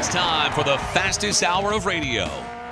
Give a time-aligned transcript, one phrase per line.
[0.00, 2.26] It's time for the fastest hour of radio.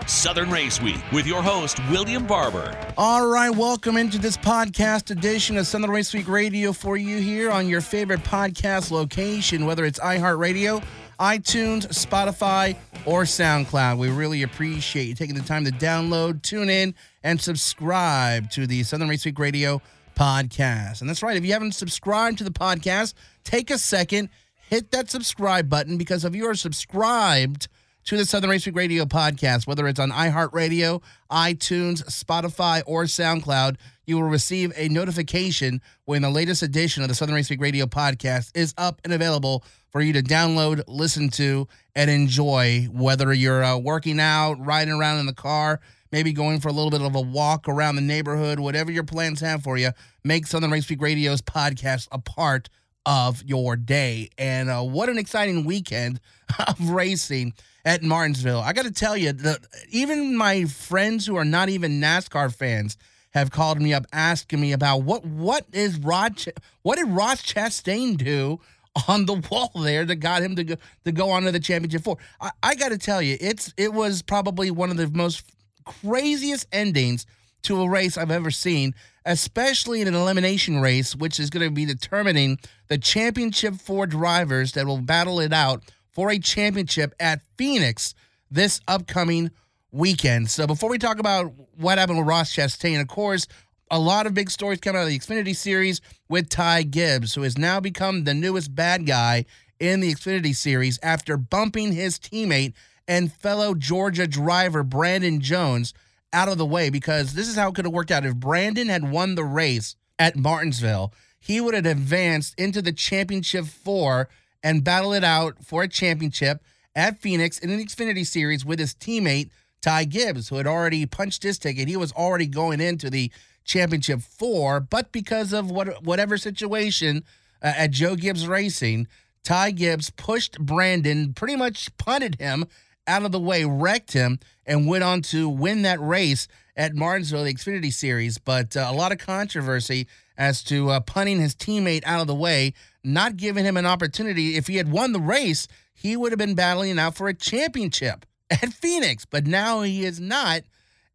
[0.06, 2.74] Southern Race Week with your host, William Barber.
[2.96, 7.51] All right, welcome into this podcast edition of Southern Race Week Radio for you here
[7.51, 10.83] on your favorite podcast location, whether it's iHeartRadio,
[11.21, 12.74] iTunes, Spotify,
[13.04, 13.99] or SoundCloud.
[13.99, 18.84] We really appreciate you taking the time to download, tune in, and subscribe to the
[18.84, 19.83] Southern Race Week Radio
[20.16, 21.02] podcast.
[21.02, 23.12] And that's right, if you haven't subscribed to the podcast,
[23.45, 24.30] take a second,
[24.69, 27.69] hit that subscribe button because if you are subscribed
[28.05, 33.77] to the Southern Race Week Radio podcast, whether it's on iHeartRadio, iTunes, Spotify, or SoundCloud,
[34.07, 37.87] you will receive a notification when the latest edition of the Southern Race Week Radio
[37.87, 42.89] podcast is up and available for you to download, listen to, and enjoy.
[42.93, 45.80] Whether you're uh, working out, riding around in the car,
[46.13, 49.41] maybe going for a little bit of a walk around the neighborhood, whatever your plans
[49.41, 49.91] have for you,
[50.25, 52.69] make Southern Race Week Radio's podcast a part
[53.07, 54.30] of your day.
[54.38, 56.21] And uh, what an exciting weekend
[56.66, 57.54] of racing
[57.85, 58.60] at Martinsville.
[58.60, 59.59] I got to tell you, the,
[59.91, 62.96] even my friends who are not even NASCAR fans
[63.30, 66.42] have called me up asking me about what what is Rod
[66.82, 68.58] what did Ross Chastain do
[69.06, 72.02] on the wall there that got him to go to go on to the championship
[72.02, 72.19] four.
[72.41, 75.44] I, I got to tell you, it's it was probably one of the most
[75.84, 77.26] craziest endings
[77.69, 78.94] to a race I've ever seen,
[79.27, 84.72] especially in an elimination race, which is going to be determining the championship four drivers
[84.72, 88.14] that will battle it out for a championship at Phoenix
[88.50, 89.50] this upcoming
[89.92, 90.50] weekend.
[90.50, 93.47] So before we talk about what happened with Ross Chastain, of course,
[93.91, 97.42] a lot of big stories coming out of the Xfinity series with Ty Gibbs, who
[97.42, 99.44] has now become the newest bad guy
[99.78, 102.72] in the Xfinity series after bumping his teammate
[103.06, 105.92] and fellow Georgia driver Brandon Jones
[106.32, 108.24] out of the way because this is how it could have worked out.
[108.24, 113.66] If Brandon had won the race at Martinsville, he would have advanced into the championship
[113.66, 114.28] four
[114.62, 116.62] and battle it out for a championship
[116.94, 121.44] at Phoenix in an Xfinity series with his teammate Ty Gibbs, who had already punched
[121.44, 121.88] his ticket.
[121.88, 123.30] He was already going into the
[123.64, 127.22] championship four, but because of what whatever situation
[127.62, 129.06] uh, at Joe Gibbs Racing,
[129.44, 132.66] Ty Gibbs pushed Brandon, pretty much punted him
[133.08, 136.46] out of the way, wrecked him, and went on to win that race
[136.76, 138.38] at Martinsville, the Xfinity Series.
[138.38, 142.34] But uh, a lot of controversy as to uh, punting his teammate out of the
[142.34, 144.56] way, not giving him an opportunity.
[144.56, 148.24] If he had won the race, he would have been battling out for a championship
[148.50, 149.24] at Phoenix.
[149.24, 150.62] But now he is not.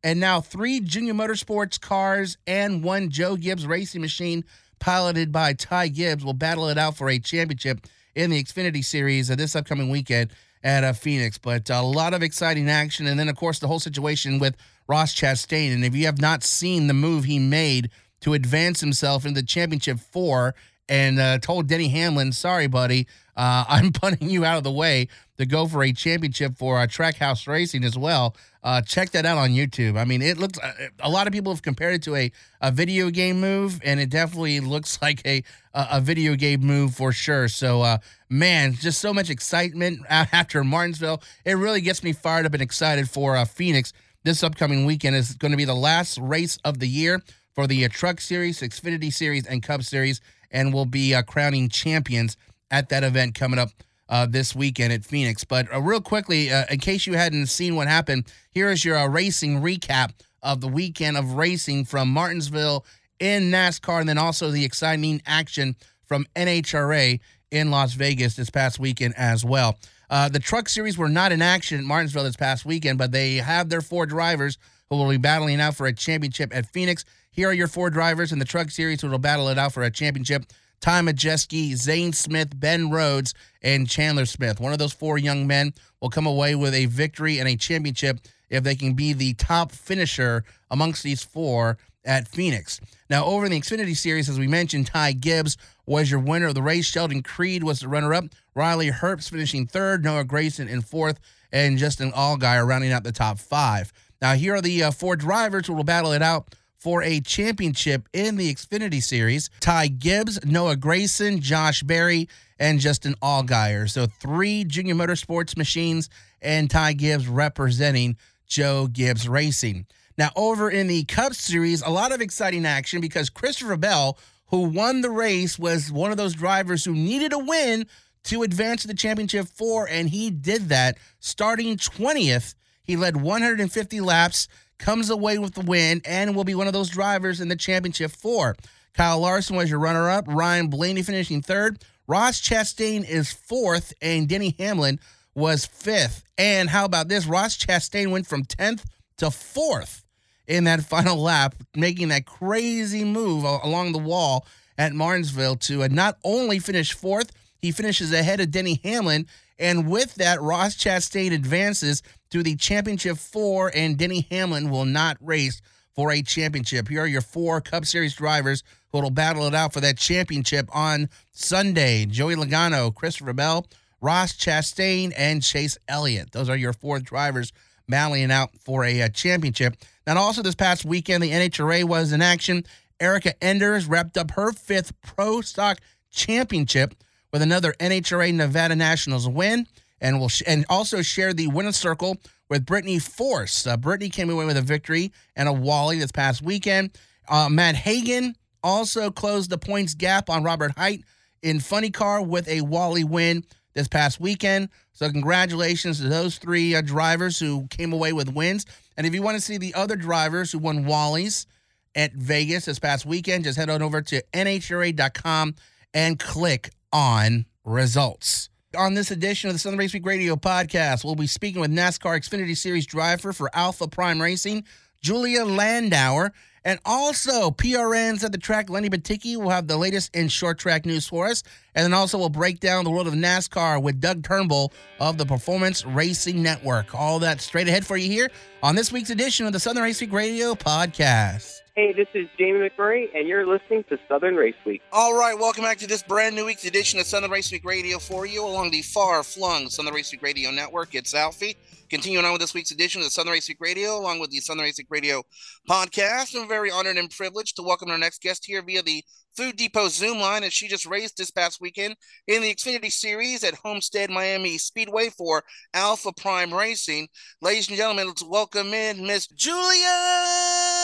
[0.03, 4.43] And now three Junior Motorsports cars and one Joe Gibbs racing machine
[4.79, 9.29] piloted by Ty Gibbs will battle it out for a championship in the Xfinity Series
[9.29, 10.31] this upcoming weekend
[10.63, 11.37] at uh, Phoenix.
[11.37, 13.07] But a lot of exciting action.
[13.07, 14.55] And then, of course, the whole situation with
[14.87, 15.73] Ross Chastain.
[15.73, 17.89] And if you have not seen the move he made
[18.21, 20.55] to advance himself into the championship four
[20.93, 25.07] and uh, told Denny Hamlin, sorry, buddy, uh, I'm putting you out of the way
[25.39, 28.35] to go for a championship for uh, Trackhouse Racing as well.
[28.63, 29.97] Uh, check that out on YouTube.
[29.97, 32.69] I mean, it looks, uh, a lot of people have compared it to a, a
[32.69, 35.43] video game move, and it definitely looks like a,
[35.73, 37.47] a video game move for sure.
[37.47, 37.97] So, uh,
[38.29, 41.23] man, just so much excitement after Martinsville.
[41.43, 43.93] It really gets me fired up and excited for uh, Phoenix.
[44.23, 47.19] This upcoming weekend is going to be the last race of the year
[47.55, 50.21] for the Truck Series, Xfinity Series, and Cup Series,
[50.53, 52.37] and we'll be uh, crowning champions
[52.71, 53.69] at that event coming up
[54.07, 55.43] uh, this weekend at Phoenix.
[55.43, 58.97] But uh, real quickly, uh, in case you hadn't seen what happened, here is your
[58.97, 62.85] uh, racing recap of the weekend of racing from Martinsville
[63.19, 65.75] in NASCAR, and then also the exciting action
[66.05, 67.19] from NHRA
[67.51, 69.77] in Las Vegas this past weekend as well.
[70.09, 73.35] Uh, the Truck Series were not in action at Martinsville this past weekend, but they
[73.35, 74.57] have their four drivers
[74.89, 77.05] who will be battling out for a championship at Phoenix.
[77.35, 79.81] Here are your four drivers in the Truck Series who will battle it out for
[79.81, 80.45] a championship.
[80.81, 83.33] Ty Majeski, Zane Smith, Ben Rhodes,
[83.63, 84.59] and Chandler Smith.
[84.59, 88.19] One of those four young men will come away with a victory and a championship
[88.51, 92.79] if they can be the top finisher amongst these four at Phoenix.
[93.09, 95.57] Now, over in the Xfinity Series, as we mentioned, Ty Gibbs
[95.87, 96.85] was your winner of the race.
[96.85, 98.25] Sheldon Creed was the runner up.
[98.53, 100.03] Riley Herbst finishing third.
[100.03, 101.19] Noah Gragson in fourth.
[101.51, 103.91] And Justin Allgaier rounding out the top five.
[104.21, 106.53] Now, here are the uh, four drivers who will battle it out
[106.83, 109.49] for a championship in the Xfinity Series.
[109.61, 112.27] Ty Gibbs, Noah Gragson, Josh Berry,
[112.59, 113.89] and Justin Allgaier.
[113.89, 116.09] So three Junior Motorsports machines
[116.41, 119.85] and Ty Gibbs representing Joe Gibbs Racing.
[120.17, 124.63] Now, over in the Cup Series, a lot of exciting action because Christopher Bell, who
[124.63, 127.87] won the race, was one of those drivers who needed a win
[128.25, 130.97] to advance to the championship four, and he did that.
[131.21, 136.67] Starting 20th, he led 150 laps comes away with the win and will be one
[136.67, 138.55] of those drivers in the championship four.
[138.93, 140.25] Kyle Larson was your runner up.
[140.27, 141.83] Ryan Blaney finishing third.
[142.05, 144.99] Ross Chastain is fourth, and Denny Hamlin
[145.35, 146.23] was fifth.
[146.37, 147.25] And how about this?
[147.25, 148.83] Ross Chastain went from 10th
[149.17, 150.03] to fourth
[150.47, 154.45] in that final lap, making that crazy move along the wall
[154.77, 159.27] at Martinsville to uh, not only finish fourth, he finishes ahead of Denny Hamlin.
[159.59, 162.01] And with that, Ross Chastain advances
[162.31, 165.61] to the championship four, and Denny Hamlin will not race
[165.95, 166.87] for a championship.
[166.87, 170.69] Here are your four Cup Series drivers who will battle it out for that championship
[170.75, 173.67] on Sunday Joey Logano, Christopher Bell,
[174.01, 176.31] Ross Chastain, and Chase Elliott.
[176.31, 177.53] Those are your four drivers
[177.87, 179.75] battling out for a, a uh, championship.
[180.05, 182.65] And also this past weekend, the NHRA was in action.
[182.99, 185.79] Erica Enders wrapped up her fifth Pro Stock
[186.11, 186.95] Championship
[187.33, 189.67] with another NHRA Nevada Nationals win,
[189.99, 192.17] and will sh- and also share the winner's circle
[192.49, 193.65] with Brittany Force.
[193.65, 196.91] Uh, Brittany came away with a victory and a Wally this past weekend.
[197.27, 201.03] Uh, Matt Hagan also closed the points gap on Robert Hight
[201.41, 203.43] in Funny Car with a Wally win
[203.73, 204.69] this past weekend.
[204.91, 208.67] So congratulations to those three uh, drivers who came away with wins.
[208.95, 211.47] And if you want to see the other drivers who won Wally's
[211.95, 215.55] at Vegas this past weekend, just head on over to nhra.com
[215.95, 218.49] and click on results.
[218.77, 222.17] On this edition of the Southern Race Week Radio podcast, we'll be speaking with NASCAR
[222.17, 224.63] Xfinity Series driver for Alpha Prime Racing,
[225.01, 226.31] Julia Landauer.
[226.65, 230.85] And also, PRNs at the track, Lenny Batycki will have the latest in short track
[230.85, 231.43] news for us.
[231.75, 235.25] And then also, we'll break down the world of NASCAR with Doug Turnbull of the
[235.25, 236.95] Performance Racing Network.
[236.95, 238.31] All that straight ahead for you here
[238.63, 241.62] on this week's edition of the Southern Race Week Radio podcast.
[241.75, 244.79] Hey, this is Jamie McMurray, and you're listening to Southern Race Week.
[244.91, 247.97] All right, welcome back to this brand new week's edition of Southern Race Week Radio
[247.97, 250.93] for you along the far flung Southern Race Week Radio Network.
[250.93, 251.57] It's Alfie.
[251.89, 254.37] Continuing on with this week's edition of the Southern Race Week Radio, along with the
[254.37, 255.23] Southern Race Week Radio
[255.67, 256.39] podcast.
[256.39, 259.03] I'm very honored and privileged to welcome our next guest here via the
[259.35, 261.95] Food Depot Zoom line as she just raced this past weekend
[262.27, 265.43] in the Xfinity Series at Homestead Miami Speedway for
[265.73, 267.07] Alpha Prime Racing.
[267.41, 270.82] Ladies and gentlemen, let's welcome in Miss Julia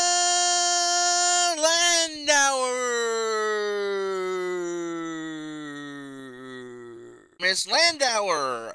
[7.50, 8.74] Landauer.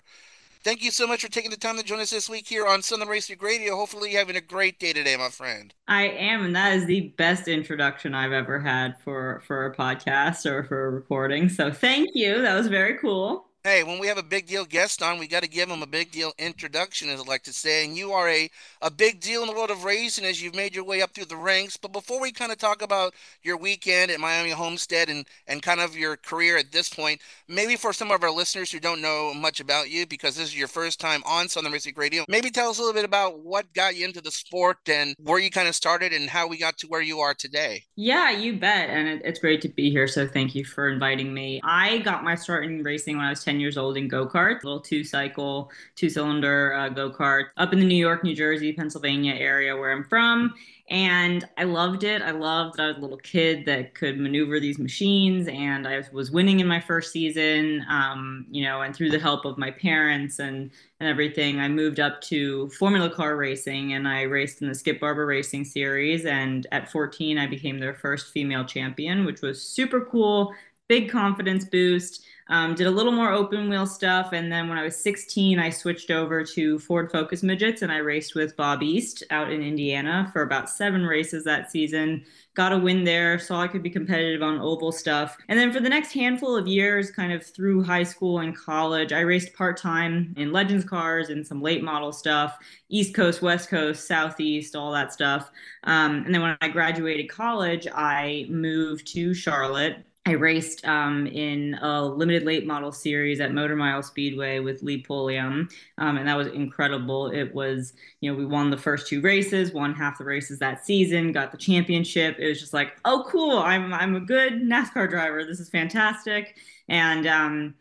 [0.63, 2.81] Thank you so much for taking the time to join us this week here on
[2.81, 3.77] Southern Race Radio.
[3.77, 5.75] Hopefully, you're having a great day today, my friend.
[5.89, 10.47] I am, and that is the best introduction I've ever had for for a podcast
[10.51, 11.49] or for a recording.
[11.51, 12.41] So, thank you.
[12.41, 15.43] That was very cool hey, when we have a big deal guest on, we got
[15.43, 17.87] to give them a big deal introduction, as I like to say.
[17.87, 18.51] And you are a,
[18.83, 21.25] a big deal in the world of racing as you've made your way up through
[21.25, 21.79] the ranks.
[21.79, 25.81] But before we kind of talk about your weekend at Miami Homestead and, and kind
[25.81, 29.33] of your career at this point, maybe for some of our listeners who don't know
[29.33, 32.69] much about you, because this is your first time on Southern Racing Radio, maybe tell
[32.69, 35.69] us a little bit about what got you into the sport and where you kind
[35.69, 37.83] of started and how we got to where you are today.
[37.97, 38.91] Yeah, you bet.
[38.91, 40.07] And it, it's great to be here.
[40.07, 41.63] So thank you for inviting me.
[41.65, 44.27] I got my start in racing when I was 10 10 years old in go
[44.27, 48.35] karts, little two cycle, two cylinder uh, go kart up in the New York, New
[48.35, 50.53] Jersey, Pennsylvania area where I'm from.
[50.91, 52.21] And I loved it.
[52.21, 56.03] I loved that I was a little kid that could maneuver these machines, and I
[56.13, 57.87] was winning in my first season.
[57.89, 62.01] Um, you know, and through the help of my parents and and everything, I moved
[62.01, 66.27] up to Formula Car racing, and I raced in the Skip Barber Racing Series.
[66.27, 70.53] And at 14, I became their first female champion, which was super cool.
[70.89, 72.27] Big confidence boost.
[72.49, 74.33] Um, did a little more open wheel stuff.
[74.33, 77.99] And then when I was 16, I switched over to Ford Focus Midgets and I
[77.99, 82.25] raced with Bob East out in Indiana for about seven races that season.
[82.55, 85.37] Got a win there, saw I could be competitive on oval stuff.
[85.49, 89.13] And then for the next handful of years, kind of through high school and college,
[89.13, 92.59] I raced part time in Legends cars and some late model stuff,
[92.91, 95.51] East Coast, West Coast, Southeast, all that stuff.
[95.85, 101.75] Um, and then when I graduated college, I moved to Charlotte I raced um, in
[101.83, 106.37] a limited late model series at Motor Mile Speedway with Lee Pulliam, um, and that
[106.37, 107.31] was incredible.
[107.31, 110.87] It was, you know, we won the first two races, won half the races that
[110.87, 112.37] season, got the championship.
[112.39, 113.59] It was just like, oh, cool!
[113.59, 115.45] I'm I'm a good NASCAR driver.
[115.45, 116.57] This is fantastic,
[116.89, 117.75] and um,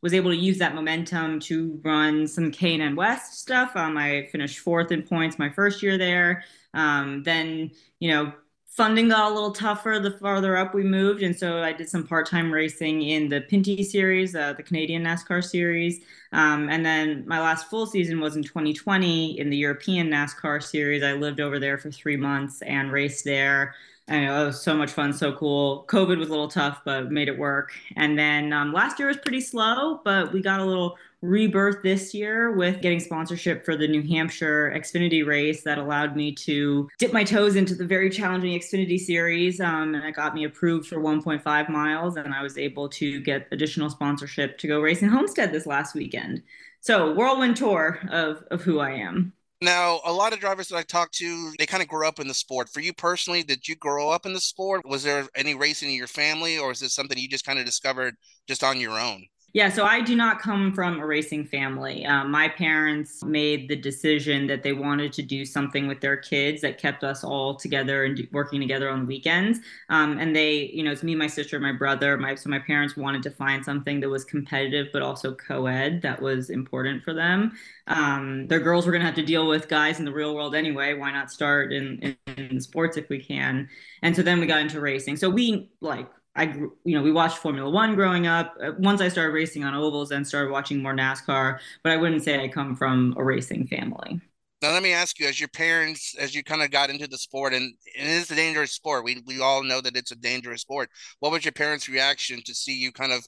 [0.00, 3.72] was able to use that momentum to run some K&N West stuff.
[3.74, 6.44] Um, I finished fourth in points my first year there.
[6.72, 8.32] Um, then, you know,
[8.70, 12.06] funding got a little tougher the farther up we moved, and so I did some
[12.06, 16.00] part-time racing in the Pinty Series, uh, the Canadian NASCAR Series,
[16.32, 21.02] um, and then my last full season was in 2020 in the European NASCAR Series.
[21.02, 23.74] I lived over there for three months and raced there.
[24.08, 25.84] Know it was so much fun, so cool.
[25.88, 27.72] COVID was a little tough, but made it work.
[27.96, 32.14] And then um, last year was pretty slow, but we got a little rebirth this
[32.14, 37.12] year with getting sponsorship for the New Hampshire Xfinity race that allowed me to dip
[37.12, 39.60] my toes into the very challenging Xfinity series.
[39.60, 42.16] Um, and it got me approved for 1.5 miles.
[42.16, 45.94] And I was able to get additional sponsorship to go race in Homestead this last
[45.94, 46.42] weekend.
[46.80, 49.34] So, whirlwind tour of, of who I am.
[49.62, 52.28] Now, a lot of drivers that I talked to, they kind of grew up in
[52.28, 52.70] the sport.
[52.70, 54.86] For you personally, did you grow up in the sport?
[54.86, 57.66] Was there any racing in your family, or is this something you just kind of
[57.66, 58.16] discovered
[58.48, 59.26] just on your own?
[59.52, 62.06] Yeah, so I do not come from a racing family.
[62.06, 66.60] Um, my parents made the decision that they wanted to do something with their kids
[66.62, 69.58] that kept us all together and working together on weekends.
[69.88, 72.16] Um, and they, you know, it's me, my sister, my brother.
[72.16, 76.22] My so my parents wanted to find something that was competitive but also co-ed that
[76.22, 77.50] was important for them.
[77.88, 80.54] Um, their girls were going to have to deal with guys in the real world
[80.54, 80.94] anyway.
[80.94, 83.68] Why not start in, in, in sports if we can?
[84.02, 85.16] And so then we got into racing.
[85.16, 88.54] So we like I you know, we watched Formula One growing up.
[88.62, 91.58] Uh, once I started racing on ovals, and started watching more NASCAR.
[91.82, 94.20] But I wouldn't say I come from a racing family.
[94.62, 97.18] Now, let me ask you: as your parents, as you kind of got into the
[97.18, 99.04] sport, and, and it is a dangerous sport.
[99.04, 100.90] We we all know that it's a dangerous sport.
[101.18, 103.26] What was your parents' reaction to see you kind of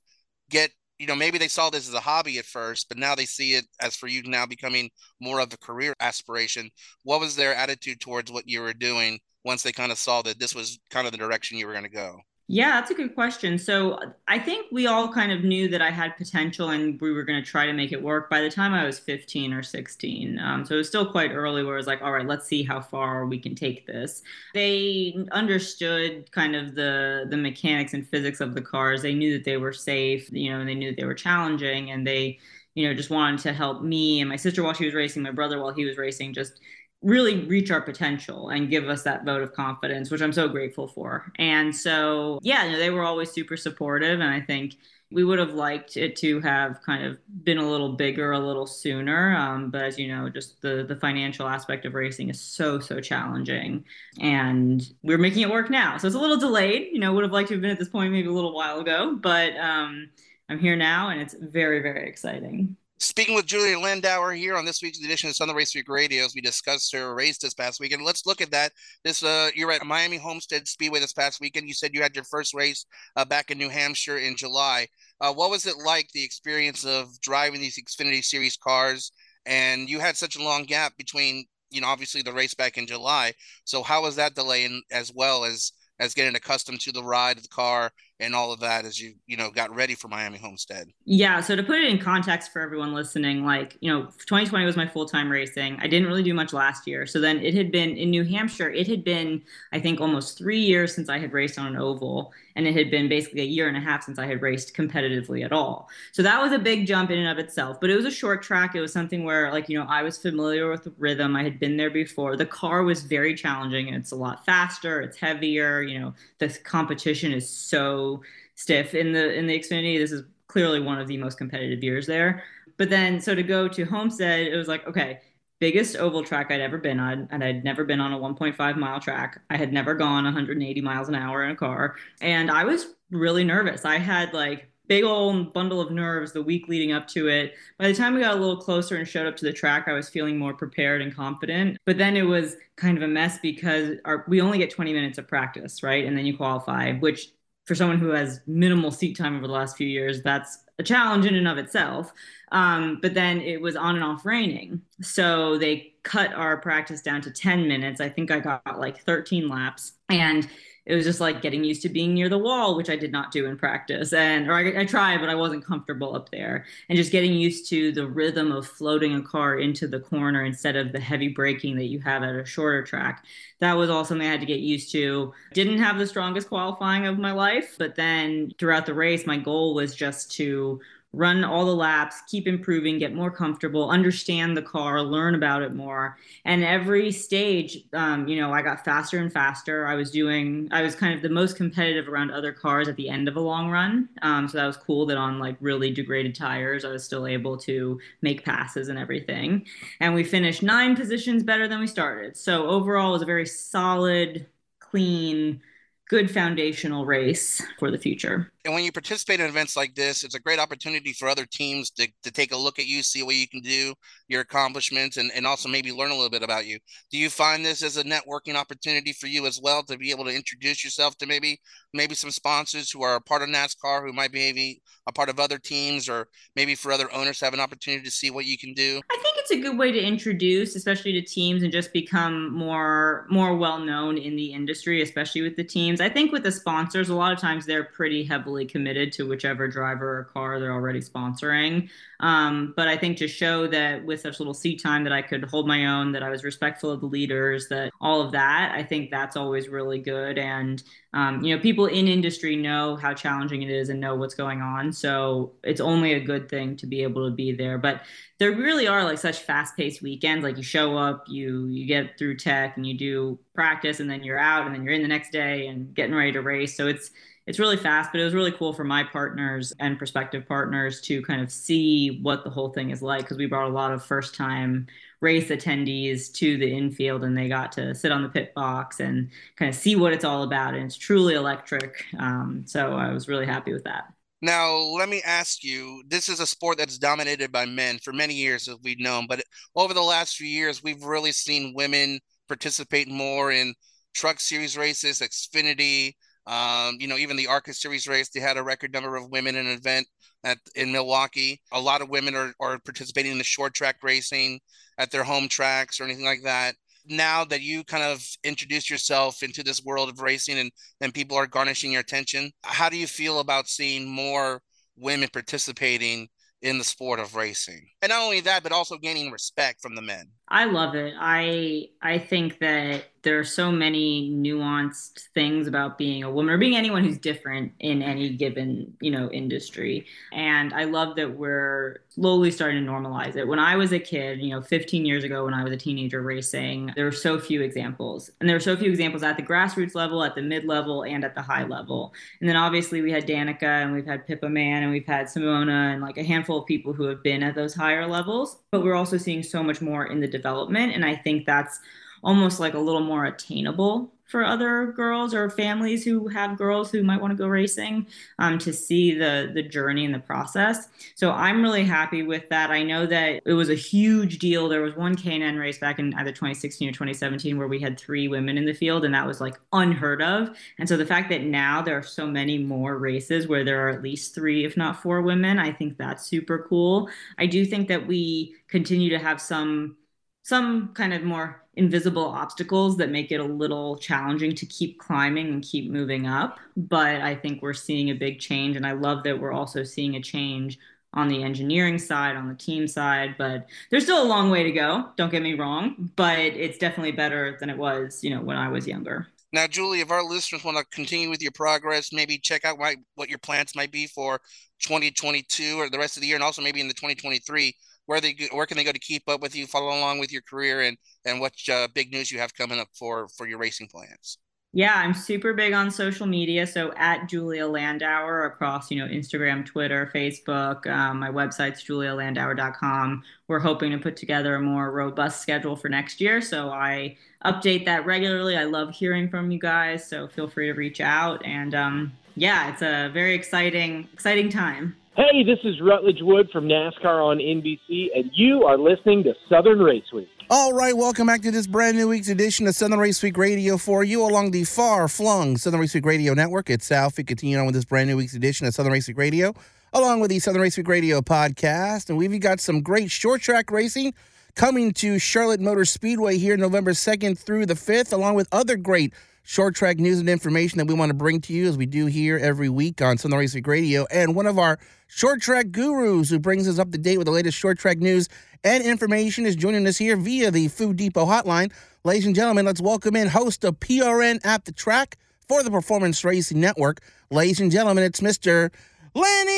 [0.50, 0.70] get?
[0.98, 3.54] You know, maybe they saw this as a hobby at first, but now they see
[3.54, 4.90] it as for you now becoming
[5.20, 6.70] more of a career aspiration.
[7.02, 10.38] What was their attitude towards what you were doing once they kind of saw that
[10.38, 12.20] this was kind of the direction you were going to go?
[12.54, 13.58] Yeah, that's a good question.
[13.58, 17.22] So I think we all kind of knew that I had potential and we were
[17.22, 20.38] going to try to make it work by the time I was 15 or 16.
[20.38, 22.62] Um, so it was still quite early where it was like, all right, let's see
[22.62, 24.22] how far we can take this.
[24.52, 29.00] They understood kind of the the mechanics and physics of the cars.
[29.00, 31.90] They knew that they were safe, you know, and they knew that they were challenging
[31.90, 32.38] and they,
[32.74, 35.30] you know, just wanted to help me and my sister while she was racing, my
[35.30, 36.60] brother while he was racing, just
[37.02, 40.86] really reach our potential and give us that vote of confidence, which I'm so grateful
[40.86, 41.32] for.
[41.36, 44.20] And so, yeah, you know, they were always super supportive.
[44.20, 44.76] And I think
[45.10, 48.66] we would have liked it to have kind of been a little bigger a little
[48.66, 49.34] sooner.
[49.36, 53.00] Um, but as you know, just the, the financial aspect of racing is so, so
[53.00, 53.84] challenging.
[54.20, 55.98] And we're making it work now.
[55.98, 56.88] So it's a little delayed.
[56.92, 58.80] You know, would have liked to have been at this point maybe a little while
[58.80, 59.16] ago.
[59.20, 60.08] But um,
[60.48, 62.76] I'm here now and it's very, very exciting.
[63.02, 66.36] Speaking with Julia Landauer here on this week's edition of Southern Race Week Radio, as
[66.36, 68.04] we discussed her race this past weekend.
[68.04, 68.70] Let's look at that.
[69.02, 71.66] This uh, you're at Miami Homestead Speedway this past weekend.
[71.66, 74.86] You said you had your first race uh, back in New Hampshire in July.
[75.20, 79.10] Uh, what was it like the experience of driving these Xfinity Series cars?
[79.46, 82.86] And you had such a long gap between, you know, obviously the race back in
[82.86, 83.32] July.
[83.64, 87.36] So how was that delay in, as well as as getting accustomed to the ride
[87.36, 87.92] of the car
[88.22, 90.88] and all of that as you you know got ready for Miami Homestead?
[91.04, 94.76] Yeah, so to put it in context for everyone listening, like you know, 2020 was
[94.76, 95.76] my full time racing.
[95.80, 98.70] I didn't really do much last year, so then it had been in New Hampshire.
[98.70, 102.32] It had been I think almost three years since I had raced on an oval,
[102.54, 105.44] and it had been basically a year and a half since I had raced competitively
[105.44, 105.88] at all.
[106.12, 107.80] So that was a big jump in and of itself.
[107.80, 108.74] But it was a short track.
[108.74, 111.34] It was something where like you know I was familiar with the rhythm.
[111.34, 112.36] I had been there before.
[112.36, 113.88] The car was very challenging.
[113.88, 115.00] It's a lot faster.
[115.00, 115.82] It's heavier.
[115.82, 118.11] You know, the competition is so
[118.54, 119.98] stiff in the in the Xfinity.
[119.98, 122.42] This is clearly one of the most competitive years there.
[122.76, 125.20] But then so to go to Homestead, it was like, okay,
[125.60, 129.00] biggest oval track I'd ever been on, and I'd never been on a 1.5 mile
[129.00, 129.40] track.
[129.48, 133.44] I had never gone 180 miles an hour in a car, and I was really
[133.44, 133.84] nervous.
[133.84, 137.54] I had like big old bundle of nerves the week leading up to it.
[137.78, 139.92] By the time we got a little closer and showed up to the track, I
[139.92, 141.78] was feeling more prepared and confident.
[141.86, 145.18] But then it was kind of a mess because our, we only get 20 minutes
[145.18, 146.04] of practice, right?
[146.04, 147.28] And then you qualify, which
[147.64, 151.26] for someone who has minimal seat time over the last few years, that's a challenge
[151.26, 152.12] in and of itself.
[152.50, 154.82] Um, but then it was on and off raining.
[155.00, 158.00] So they cut our practice down to 10 minutes.
[158.00, 159.92] I think I got like 13 laps.
[160.08, 160.48] And
[160.84, 163.30] it was just like getting used to being near the wall, which I did not
[163.30, 164.12] do in practice.
[164.12, 166.64] And, or I, I, tried, but I wasn't comfortable up there.
[166.88, 170.74] And just getting used to the rhythm of floating a car into the corner instead
[170.74, 173.24] of the heavy braking that you have at a shorter track.
[173.60, 175.32] That was all something I had to get used to.
[175.54, 179.74] Didn't have the strongest qualifying of my life, but then throughout the race, my goal
[179.74, 180.80] was just to
[181.12, 185.74] run all the laps, keep improving, get more comfortable, understand the car, learn about it
[185.74, 186.16] more.
[186.44, 189.86] And every stage, um, you know, I got faster and faster.
[189.86, 193.10] I was doing, I was kind of the most competitive around other cars at the
[193.10, 194.08] end of a long run.
[194.22, 197.58] Um, so that was cool that on like really degraded tires, I was still able
[197.58, 199.66] to make passes and everything.
[200.00, 202.36] And we finished nine positions better than we started.
[202.36, 204.46] So overall, it was a very solid,
[204.78, 205.60] clean,
[206.08, 208.51] good foundational race for the future.
[208.64, 211.90] And when you participate in events like this, it's a great opportunity for other teams
[211.92, 213.92] to, to take a look at you, see what you can do,
[214.28, 216.78] your accomplishments, and, and also maybe learn a little bit about you.
[217.10, 220.24] Do you find this as a networking opportunity for you as well to be able
[220.26, 221.60] to introduce yourself to maybe
[221.92, 225.28] maybe some sponsors who are a part of NASCAR who might be maybe a part
[225.28, 228.44] of other teams or maybe for other owners to have an opportunity to see what
[228.44, 229.00] you can do?
[229.10, 233.26] I think it's a good way to introduce, especially to teams, and just become more
[233.28, 236.00] more well known in the industry, especially with the teams.
[236.00, 239.66] I think with the sponsors, a lot of times they're pretty heavily committed to whichever
[239.68, 241.88] driver or car they're already sponsoring.
[242.20, 245.44] Um, but I think to show that with such little seat time that I could
[245.44, 248.82] hold my own, that I was respectful of the leaders, that all of that, I
[248.84, 250.38] think that's always really good.
[250.38, 250.82] And
[251.14, 254.62] um, you know, people in industry know how challenging it is and know what's going
[254.62, 254.92] on.
[254.92, 257.76] So it's only a good thing to be able to be there.
[257.76, 258.02] But
[258.38, 260.42] there really are like such fast-paced weekends.
[260.42, 264.22] Like you show up, you you get through tech, and you do practice, and then
[264.22, 266.76] you're out, and then you're in the next day and getting ready to race.
[266.76, 267.10] So it's
[267.46, 271.20] it's really fast, but it was really cool for my partners and prospective partners to
[271.22, 274.04] kind of see what the whole thing is like because we brought a lot of
[274.04, 274.86] first time
[275.20, 279.30] race attendees to the infield and they got to sit on the pit box and
[279.56, 280.74] kind of see what it's all about.
[280.74, 282.04] And it's truly electric.
[282.18, 284.04] Um, so I was really happy with that.
[284.40, 288.34] Now, let me ask you this is a sport that's dominated by men for many
[288.34, 289.42] years, as we've known, but
[289.76, 292.18] over the last few years, we've really seen women
[292.48, 293.72] participate more in
[294.14, 296.14] truck series races, Xfinity,
[296.46, 299.54] um, you know, even the ARCA Series race, they had a record number of women
[299.54, 300.06] in an event
[300.44, 301.60] at in Milwaukee.
[301.72, 304.60] A lot of women are, are participating in the short track racing
[304.98, 306.74] at their home tracks or anything like that.
[307.06, 310.70] Now that you kind of introduced yourself into this world of racing and,
[311.00, 314.62] and people are garnishing your attention, how do you feel about seeing more
[314.96, 316.28] women participating
[316.60, 317.88] in the sport of racing?
[318.02, 320.28] And not only that, but also gaining respect from the men.
[320.48, 321.14] I love it.
[321.18, 326.58] I I think that there are so many nuanced things about being a woman or
[326.58, 330.06] being anyone who's different in any given, you know, industry.
[330.32, 333.46] And I love that we're slowly starting to normalize it.
[333.46, 336.20] When I was a kid, you know, 15 years ago when I was a teenager
[336.20, 338.30] racing, there were so few examples.
[338.40, 341.24] And there were so few examples at the grassroots level, at the mid level, and
[341.24, 342.12] at the high level.
[342.40, 345.92] And then obviously we had Danica and we've had Pippa Mann and we've had Simona
[345.92, 348.58] and like a handful of people who have been at those higher levels.
[348.72, 350.92] But we're also seeing so much more in the development.
[350.92, 351.78] And I think that's
[352.22, 357.02] almost like a little more attainable for other girls or families who have girls who
[357.02, 358.06] might want to go racing
[358.38, 360.88] um, to see the the journey and the process.
[361.14, 362.70] So I'm really happy with that.
[362.70, 364.70] I know that it was a huge deal.
[364.70, 368.26] There was one K&N race back in either 2016 or 2017 where we had three
[368.26, 370.56] women in the field, and that was like unheard of.
[370.78, 373.90] And so the fact that now there are so many more races where there are
[373.90, 377.10] at least three, if not four women, I think that's super cool.
[377.36, 379.98] I do think that we continue to have some
[380.42, 385.48] some kind of more invisible obstacles that make it a little challenging to keep climbing
[385.48, 386.58] and keep moving up.
[386.76, 388.76] But I think we're seeing a big change.
[388.76, 390.78] And I love that we're also seeing a change
[391.14, 393.36] on the engineering side, on the team side.
[393.38, 395.10] But there's still a long way to go.
[395.16, 396.10] Don't get me wrong.
[396.16, 399.28] But it's definitely better than it was, you know, when I was younger.
[399.54, 403.28] Now, Julie, if our listeners want to continue with your progress, maybe check out what
[403.28, 404.40] your plans might be for
[404.80, 407.74] 2022 or the rest of the year, and also maybe in the 2023
[408.06, 410.42] where they where can they go to keep up with you, follow along with your
[410.42, 413.88] career, and and what uh, big news you have coming up for for your racing
[413.88, 414.38] plans?
[414.74, 416.66] Yeah, I'm super big on social media.
[416.66, 420.86] So at Julia Landauer across, you know, Instagram, Twitter, Facebook.
[420.86, 423.22] Um, my website's julialandauer.com.
[423.48, 426.40] We're hoping to put together a more robust schedule for next year.
[426.40, 428.56] So I update that regularly.
[428.56, 430.08] I love hearing from you guys.
[430.08, 431.44] So feel free to reach out.
[431.44, 434.96] And um, yeah, it's a very exciting, exciting time.
[435.14, 439.80] Hey, this is Rutledge Wood from NASCAR on NBC, and you are listening to Southern
[439.80, 440.26] Race Week.
[440.48, 443.76] All right, welcome back to this brand new week's edition of Southern Race Week Radio
[443.76, 446.70] for you along the far flung Southern Race Week Radio Network.
[446.70, 449.52] It's Alfie continuing on with this brand new week's edition of Southern Race Week Radio,
[449.92, 452.08] along with the Southern Race Week Radio podcast.
[452.08, 454.14] And we've got some great short track racing
[454.54, 459.12] coming to Charlotte Motor Speedway here November 2nd through the 5th, along with other great
[459.42, 462.06] short track news and information that we want to bring to you as we do
[462.06, 464.06] here every week on Southern Week Radio.
[464.10, 464.78] And one of our
[465.08, 468.28] short track gurus who brings us up to date with the latest short track news
[468.64, 471.72] and information is joining us here via the Food Depot hotline.
[472.04, 476.24] Ladies and gentlemen, let's welcome in host of PRN at the track for the Performance
[476.24, 477.00] Racing Network.
[477.30, 478.70] Ladies and gentlemen, it's Mr.
[479.14, 479.52] Lenny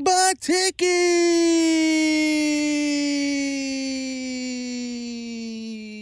[0.00, 1.32] Batycki.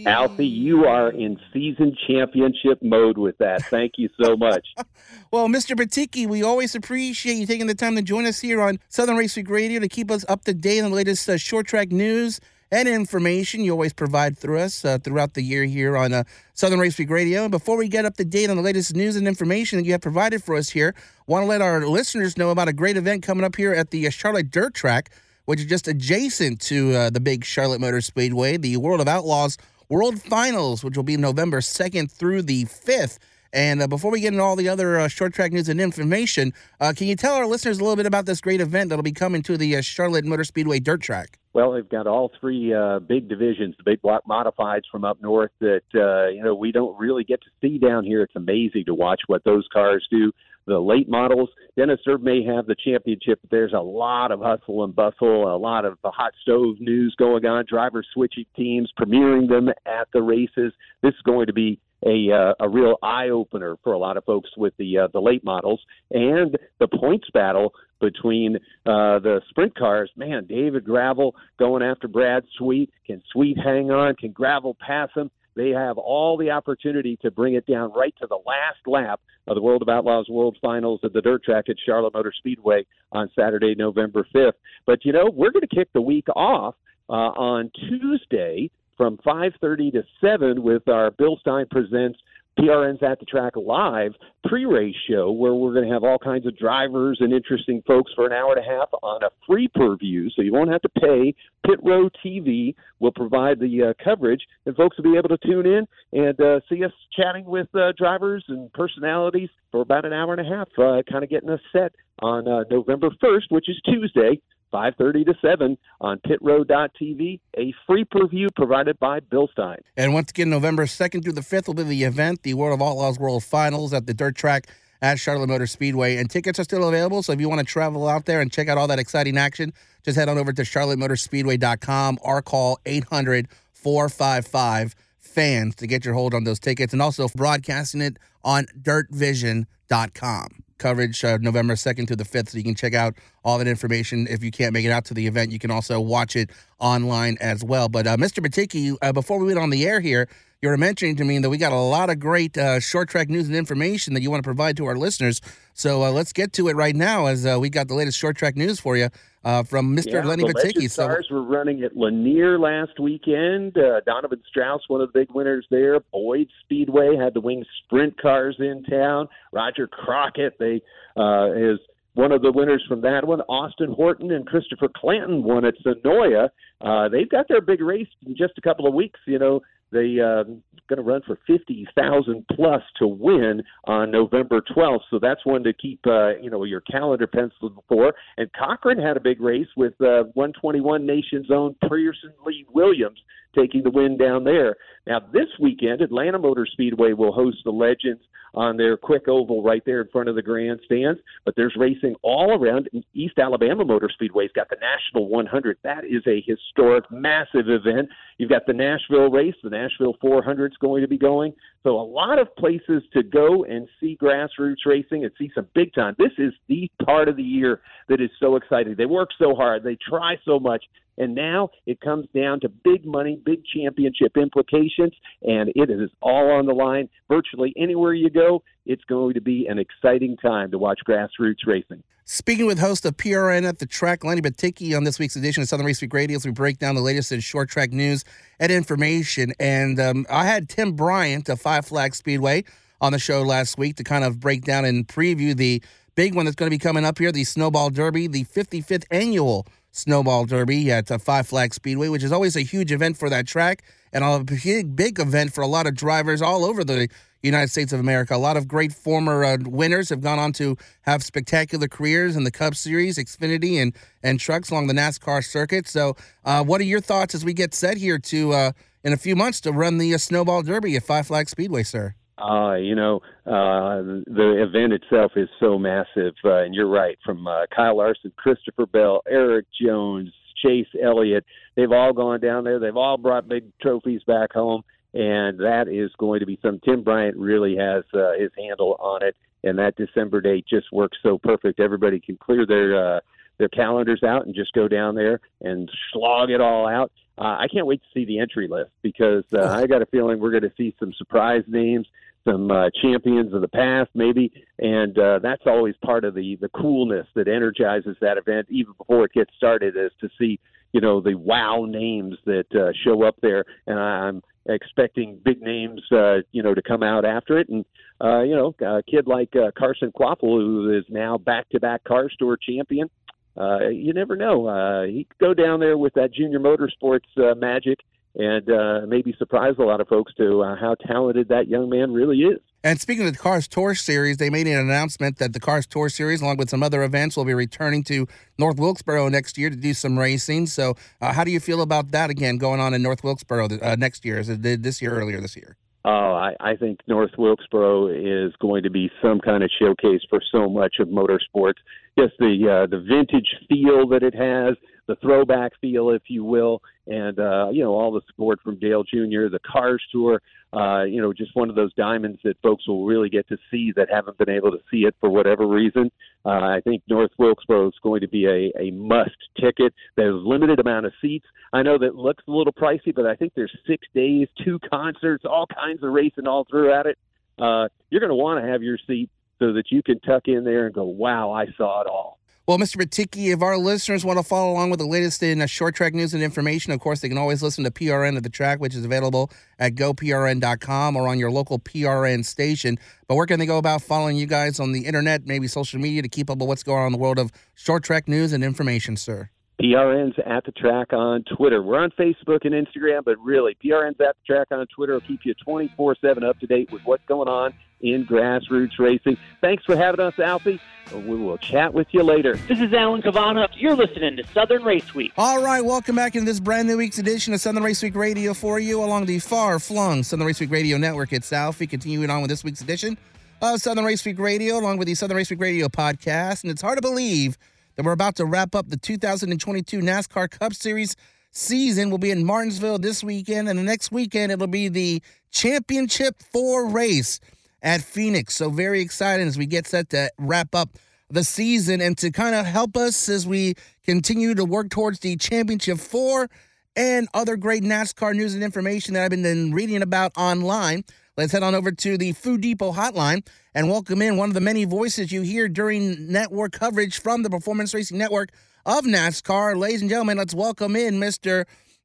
[0.05, 3.63] Alfie, you are in season championship mode with that.
[3.65, 4.67] Thank you so much.
[5.31, 5.75] well, Mr.
[5.75, 9.49] Batycki, we always appreciate you taking the time to join us here on Southern Week
[9.49, 12.39] Radio to keep us up to date on the latest uh, short track news
[12.71, 16.79] and information you always provide through us uh, throughout the year here on uh, Southern
[16.79, 17.43] Race Week Radio.
[17.43, 19.91] And before we get up to date on the latest news and information that you
[19.91, 20.95] have provided for us here,
[21.27, 24.07] want to let our listeners know about a great event coming up here at the
[24.07, 25.11] uh, Charlotte Dirt Track,
[25.45, 29.57] which is just adjacent to uh, the big Charlotte Motor Speedway, the World of Outlaws
[29.91, 33.19] World Finals, which will be November 2nd through the 5th
[33.51, 36.53] And uh, before we get into all the other uh, short track news and information,
[36.79, 39.11] uh, can you tell our listeners a little bit about this great event that'll be
[39.11, 41.39] coming to the uh, Charlotte Motor Speedway Dirt Track?
[41.51, 45.51] Well, they've got all three uh, big divisions, the big block modifieds from up north
[45.59, 48.21] that uh, you know we don't really get to see down here.
[48.21, 50.31] It's amazing to watch what those cars do.
[50.65, 54.83] The late models, Dennis Erb may have the championship, but there's a lot of hustle
[54.83, 59.49] and bustle, a lot of the hot stove news going on, drivers switching teams, premiering
[59.49, 60.73] them at the races.
[61.01, 64.25] This is going to be a uh, a real eye opener for a lot of
[64.25, 69.75] folks with the uh, the late models and the points battle between uh, the sprint
[69.77, 70.11] cars.
[70.15, 72.91] Man, David Gravel going after Brad Sweet.
[73.05, 74.15] Can Sweet hang on?
[74.15, 75.29] Can Gravel pass him?
[75.55, 79.55] They have all the opportunity to bring it down right to the last lap of
[79.55, 83.29] the World of Outlaws World Finals at the dirt track at Charlotte Motor Speedway on
[83.35, 84.53] Saturday, November 5th.
[84.85, 86.75] But you know, we're going to kick the week off
[87.09, 92.19] uh, on Tuesday from 5:30 to 7 with our Bilstein presents
[92.59, 94.11] PRN's at the track live
[94.45, 98.25] pre-race show where we're going to have all kinds of drivers and interesting folks for
[98.25, 101.33] an hour and a half on a free per-view, so you won't have to pay.
[101.65, 105.65] Pit Row TV will provide the uh, coverage, and folks will be able to tune
[105.65, 110.33] in and uh, see us chatting with uh, drivers and personalities for about an hour
[110.33, 113.79] and a half, uh, kind of getting us set on uh, November 1st, which is
[113.85, 114.39] Tuesday.
[114.71, 119.79] 5.30 to 7 on pitrow.tv, a free preview provided by Bilstein.
[119.97, 122.87] And once again, November 2nd through the 5th will be the event, the World of
[122.87, 124.67] Outlaws World Finals at the dirt track
[125.01, 126.17] at Charlotte Motor Speedway.
[126.17, 128.67] And tickets are still available, so if you want to travel out there and check
[128.67, 134.95] out all that exciting action, just head on over to charlottemotorspeedway.com or call 800 455
[135.17, 141.23] fans to get your hold on those tickets and also broadcasting it on dirtvision.com coverage
[141.23, 142.49] uh, November 2nd to the 5th.
[142.49, 143.15] So you can check out
[143.45, 144.27] all that information.
[144.29, 147.37] If you can't make it out to the event, you can also watch it online
[147.39, 147.87] as well.
[147.87, 148.45] But uh, Mr.
[148.45, 150.27] Batycki, uh, before we went on the air here,
[150.61, 153.29] you were mentioning to me that we got a lot of great uh, short track
[153.29, 155.41] news and information that you want to provide to our listeners.
[155.73, 158.35] So uh, let's get to it right now as uh, we got the latest short
[158.35, 159.09] track news for you
[159.43, 160.13] uh, from Mr.
[160.13, 160.89] Yeah, Lenny Batycki.
[160.89, 163.77] So cars were running at Lanier last weekend.
[163.77, 165.99] Uh, Donovan Strauss, one of the big winners there.
[165.99, 169.27] Boyd Speedway had the wing sprint cars in town.
[169.51, 170.81] Roger Crockett, they
[171.17, 171.79] uh, is
[172.13, 173.41] one of the winners from that one.
[173.41, 176.49] Austin Horton and Christopher Clanton won at Senoia.
[176.81, 179.19] Uh, they've got their big race in just a couple of weeks.
[179.25, 180.43] You know, they uh,
[180.87, 185.05] going to run for fifty thousand plus to win on November twelfth.
[185.09, 188.13] So that's one to keep uh, you know your calendar penciled for.
[188.37, 193.19] And Cochran had a big race with uh, 121 Nation's own Pearson Lee Williams
[193.55, 194.75] taking the win down there.
[195.07, 198.21] Now this weekend, Atlanta Motor Speedway will host the Legends
[198.53, 201.19] on their quick oval right there in front of the grandstands.
[201.45, 202.89] But there's racing all around.
[203.13, 205.77] East Alabama Motor Speedway's got the National 100.
[205.83, 208.09] That is a historic, massive event.
[208.37, 209.55] You've got the Nashville race.
[209.63, 211.53] The Nashville 400 is going to be going.
[211.83, 215.93] So a lot of places to go and see grassroots racing and see some big
[215.93, 216.15] time.
[216.17, 218.95] This is the part of the year that is so exciting.
[218.97, 219.83] They work so hard.
[219.83, 220.83] They try so much.
[221.17, 226.51] And now it comes down to big money, big championship implications, and it is all
[226.51, 227.09] on the line.
[227.29, 232.03] Virtually anywhere you go, it's going to be an exciting time to watch grassroots racing.
[232.25, 235.69] Speaking with host of PRN at the track, Lenny Batycki, on this week's edition of
[235.69, 238.23] Southern Race Week Radio, as we break down the latest in short track news
[238.59, 239.53] and information.
[239.59, 242.63] And um, I had Tim Bryant of Five Flag Speedway
[243.01, 245.81] on the show last week to kind of break down and preview the
[246.15, 249.65] big one that's going to be coming up here, the Snowball Derby, the 55th annual
[249.91, 253.47] Snowball Derby at uh, Five Flag Speedway, which is always a huge event for that
[253.47, 257.07] track and a big, big event for a lot of drivers all over the
[257.43, 258.35] United States of America.
[258.35, 262.43] A lot of great former uh, winners have gone on to have spectacular careers in
[262.43, 265.87] the Cup Series, Xfinity, and and trucks along the NASCAR circuit.
[265.87, 268.71] So, uh, what are your thoughts as we get set here to uh,
[269.03, 272.15] in a few months to run the uh, Snowball Derby at Five Flag Speedway, sir?
[272.41, 277.17] Uh, you know, uh, the event itself is so massive, uh, and you're right.
[277.23, 280.31] From uh, Kyle Larson, Christopher Bell, Erik Jones,
[280.63, 282.79] Chase Elliott, they've all gone down there.
[282.79, 286.79] They've all brought big trophies back home, and that is going to be some.
[286.83, 291.17] Tim Bryant really has uh, his handle on it, and that December date just works
[291.21, 291.79] so perfect.
[291.79, 293.19] Everybody can clear their uh,
[293.59, 297.11] their calendars out and just go down there and slog it all out.
[297.37, 300.39] Uh, I can't wait to see the entry list because uh, I got a feeling
[300.39, 302.07] we're going to see some surprise names
[302.43, 306.69] some uh, champions of the past, maybe, and uh, that's always part of the the
[306.69, 310.59] coolness that energizes that event, even before it gets started, is to see
[310.91, 316.01] you know the wow names that uh, show up there, and I'm expecting big names,
[316.11, 317.85] uh, you know, to come out after it, and
[318.23, 322.57] uh, you know, a kid like uh, Carson Kvapil, who is now back-to-back Cars Tour
[322.57, 323.09] champion.
[323.57, 324.67] Uh, you never know.
[324.67, 327.99] Uh, he could go down there with that junior motorsports uh, magic
[328.35, 332.11] and uh, maybe surprise a lot of folks to uh, how talented that young man
[332.11, 332.59] really is.
[332.83, 336.09] And speaking of the Cars Tour Series, they made an announcement that the Cars Tour
[336.09, 339.75] Series, along with some other events, will be returning to North Wilkesboro next year to
[339.75, 340.65] do some racing.
[340.65, 343.95] So, uh, how do you feel about that again going on in North Wilkesboro uh,
[343.99, 345.77] next year as it did this year, earlier this year?
[346.03, 350.41] Oh, I, I think North Wilkesboro is going to be some kind of showcase for
[350.51, 351.77] so much of motorsports.
[352.17, 354.75] Just the uh, the vintage feel that it has,
[355.11, 359.03] the throwback feel, if you will, and uh, you know all the support from Dale
[359.03, 360.41] Jr., the Cars Tour.
[360.71, 363.91] Uh, you know, just one of those diamonds that folks will really get to see
[363.97, 366.09] that haven't been able to see it for whatever reason.
[366.45, 369.93] Uh, I think North Wilkesboro is going to be a, a must ticket.
[370.15, 371.45] There's limited amount of seats.
[371.73, 375.43] I know that looks a little pricey, but I think there's six days, two concerts,
[375.43, 377.17] all kinds of racing all throughout it.
[377.59, 380.63] Uh, you're going to want to have your seat so that you can tuck in
[380.63, 382.97] there and go, "Wow, I saw it all." Well, Mr.
[382.97, 386.13] Batycki, if our listeners want to follow along with the latest in uh, short track
[386.13, 388.93] news and information, of course, they can always listen to PRN of the track, which
[388.93, 392.99] is available at goprn.com or on your local PRN station.
[393.27, 396.21] But where can they go about following you guys on the internet, maybe social media,
[396.21, 398.63] to keep up with what's going on in the world of short track news and
[398.63, 399.49] information, sir?
[399.81, 401.81] PRN's at the track on Twitter.
[401.81, 405.39] We're on Facebook and Instagram, but really, PRN's at the track on Twitter will keep
[405.45, 409.37] you 24 7 up to date with what's going on in grassroots racing.
[409.61, 410.79] Thanks for having us, Alfie.
[411.13, 412.55] We will chat with you later.
[412.67, 413.67] This is Alan Cavanna.
[413.75, 415.33] You're listening to Southern Race Week.
[415.37, 418.53] All right, welcome back into this brand new week's edition of Southern Race Week Radio
[418.53, 421.79] for you along the far flung Southern Race Week Radio network itself.
[421.79, 423.17] We continuing on with this week's edition
[423.61, 426.63] of Southern Race Week Radio along with the Southern Race Week Radio podcast.
[426.63, 427.57] And it's hard to believe
[427.95, 431.15] that we're about to wrap up the 2022 NASCAR Cup Series
[431.51, 432.09] season.
[432.09, 436.87] We'll be in Martinsville this weekend, and the next weekend it'll be the Championship 4
[436.87, 437.39] race
[437.81, 438.55] at Phoenix.
[438.55, 440.97] So very excited as we get set to wrap up
[441.29, 445.35] the season and to kind of help us as we continue to work towards the
[445.37, 446.49] Championship 4
[446.95, 451.03] and other great NASCAR news and information that I've been reading about online.
[451.37, 454.61] Let's head on over to the Food Depot hotline and welcome in one of the
[454.61, 458.49] many voices you hear during network coverage from the Performance Racing Network
[458.85, 459.77] of NASCAR.
[459.77, 461.63] Ladies and gentlemen, let's welcome in Mr.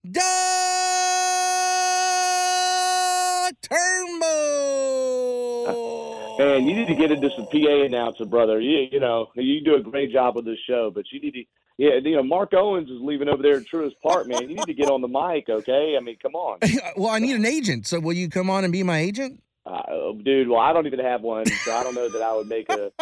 [0.09, 0.25] Doug
[3.63, 4.66] Turnbull.
[6.39, 8.61] Man, you need to get into some PA announcer, brother.
[8.61, 11.45] You, you know, you do a great job with this show, but you need to,
[11.79, 14.43] yeah, you know, Mark Owens is leaving over there at Truist Park, man.
[14.43, 15.97] You need to get on the mic, okay?
[15.97, 16.59] I mean, come on.
[16.97, 19.43] well, I need an agent, so will you come on and be my agent?
[19.65, 22.49] Uh, dude, well, I don't even have one, so I don't know that I would
[22.49, 22.93] make a.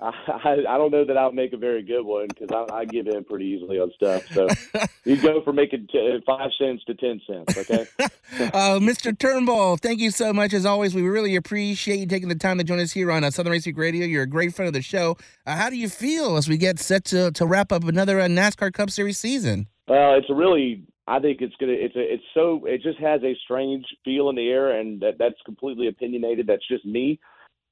[0.00, 2.84] I, I don't know that I would make a very good one because I, I
[2.84, 4.26] give in pretty easily on stuff.
[4.28, 4.48] So
[5.04, 7.86] you go for making t- five cents to ten cents, okay?
[8.00, 9.16] uh, Mr.
[9.16, 10.94] Turnbull, thank you so much as always.
[10.94, 13.66] We really appreciate you taking the time to join us here on uh, Southern Race
[13.66, 14.06] Week Radio.
[14.06, 15.16] You're a great friend of the show.
[15.46, 18.26] Uh, how do you feel as we get set to to wrap up another uh,
[18.26, 19.68] NASCAR Cup Series season?
[19.86, 23.22] Well, it's a really I think it's gonna it's a it's so it just has
[23.22, 26.46] a strange feel in the air and that that's completely opinionated.
[26.46, 27.20] That's just me.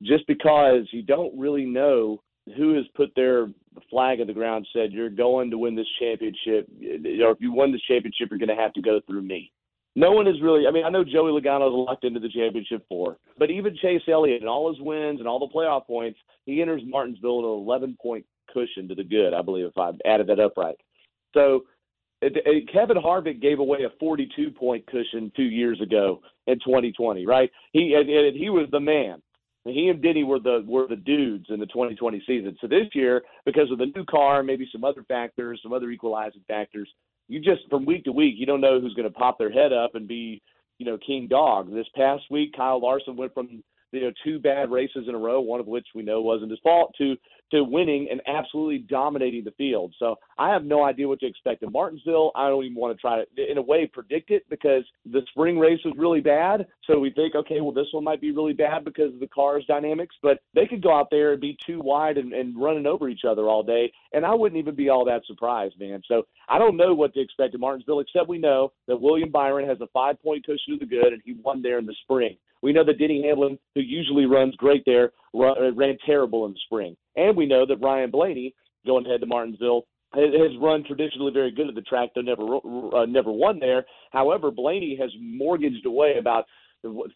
[0.02, 2.20] Just because you don't really know
[2.56, 3.48] who has put their
[3.88, 6.68] flag in the ground said you're going to win this championship
[7.22, 9.50] or if you win this championship you're gonna have to go through me.
[9.94, 13.18] No one is really I mean, I know Joey Logano's locked into the championship four,
[13.38, 16.82] but even Chase Elliott and all his wins and all the playoff points, he enters
[16.84, 20.40] Martinsville with an eleven point cushion to the good, I believe, if I added that
[20.40, 20.76] up right.
[21.34, 21.64] So
[22.72, 27.50] Kevin Harvick gave away a 42 point cushion two years ago in 2020, right?
[27.72, 29.22] He and, and he was the man.
[29.64, 32.57] He and Denny were the were the dudes in the 2020 season.
[32.61, 36.42] So this year, because of the new car, maybe some other factors, some other equalizing
[36.48, 36.88] factors,
[37.29, 39.72] you just from week to week, you don't know who's going to pop their head
[39.72, 40.42] up and be,
[40.79, 41.72] you know, king dog.
[41.72, 45.40] This past week, Kyle Larson went from you know two bad races in a row,
[45.40, 47.16] one of which we know wasn't his fault, to
[47.52, 49.94] to winning and absolutely dominating the field.
[49.98, 52.32] So I have no idea what to expect in Martinsville.
[52.34, 55.58] I don't even want to try to, in a way, predict it because the spring
[55.58, 56.66] race was really bad.
[56.84, 59.64] So we think, okay, well, this one might be really bad because of the car's
[59.66, 63.08] dynamics, but they could go out there and be too wide and, and running over
[63.08, 63.92] each other all day.
[64.12, 66.02] And I wouldn't even be all that surprised, man.
[66.06, 69.68] So I don't know what to expect in Martinsville, except we know that William Byron
[69.68, 72.36] has a five point cushion to the good and he won there in the spring.
[72.62, 76.96] We know that Denny Hamlin, who usually runs great there, ran terrible in the spring.
[77.16, 78.55] And we know that Ryan Blaney,
[78.87, 82.42] going ahead to Martinsville, has run traditionally very good at the track, though never
[82.94, 83.85] uh, never won there.
[84.11, 86.44] However, Blaney has mortgaged away about